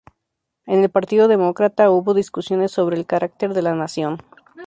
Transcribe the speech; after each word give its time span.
En 0.65 0.79
el 0.83 0.89
Partido 0.89 1.27
Demócrata 1.27 1.91
hubo 1.91 2.15
discusiones 2.15 2.71
sobre 2.71 2.97
el 2.97 3.05
carácter 3.05 3.53
de 3.53 3.61
la 3.61 3.75
nación. 3.75 4.17